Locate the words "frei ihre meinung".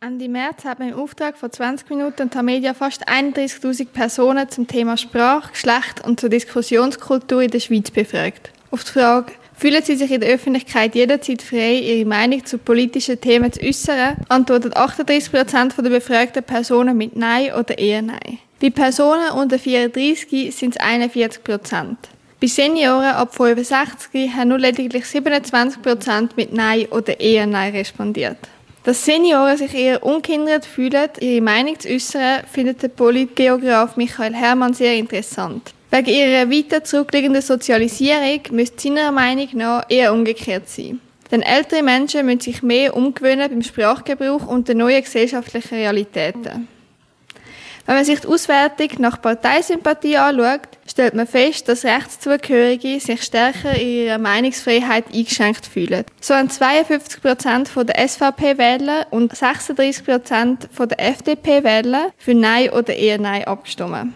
11.42-12.46